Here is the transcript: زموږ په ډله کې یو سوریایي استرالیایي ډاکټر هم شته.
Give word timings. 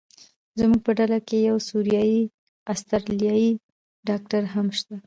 زموږ 0.59 0.79
په 0.85 0.91
ډله 0.97 1.19
کې 1.27 1.37
یو 1.49 1.57
سوریایي 1.69 2.21
استرالیایي 2.71 3.49
ډاکټر 4.09 4.43
هم 4.53 4.67
شته. 4.77 4.95